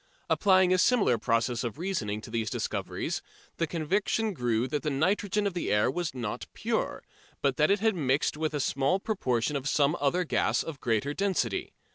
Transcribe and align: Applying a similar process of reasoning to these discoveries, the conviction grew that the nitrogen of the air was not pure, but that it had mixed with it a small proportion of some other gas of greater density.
Applying 0.31 0.73
a 0.73 0.79
similar 0.79 1.19
process 1.19 1.63
of 1.63 1.77
reasoning 1.77 2.21
to 2.21 2.31
these 2.31 2.49
discoveries, 2.49 3.21
the 3.57 3.67
conviction 3.67 4.33
grew 4.33 4.67
that 4.67 4.81
the 4.81 4.89
nitrogen 4.89 5.45
of 5.45 5.53
the 5.53 5.71
air 5.71 5.91
was 5.91 6.15
not 6.15 6.47
pure, 6.55 7.03
but 7.43 7.57
that 7.57 7.69
it 7.69 7.81
had 7.81 7.93
mixed 7.93 8.35
with 8.35 8.55
it 8.55 8.57
a 8.57 8.61
small 8.61 8.99
proportion 8.99 9.55
of 9.55 9.69
some 9.69 9.95
other 9.99 10.23
gas 10.23 10.63
of 10.63 10.79
greater 10.79 11.13
density. 11.13 11.75